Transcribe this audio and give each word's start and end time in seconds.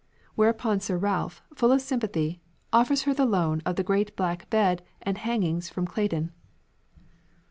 Whereupon 0.33 0.79
Sir 0.79 0.97
Ralph, 0.97 1.43
full 1.53 1.71
of 1.71 1.79
sympathy, 1.79 2.41
"offers 2.73 3.03
her 3.03 3.13
the 3.13 3.27
loan 3.27 3.61
of 3.67 3.75
the 3.75 3.83
great 3.83 4.15
black 4.15 4.49
bed 4.49 4.81
and 5.03 5.15
hangings 5.19 5.69
from 5.69 5.85
Claydon." 5.85 6.31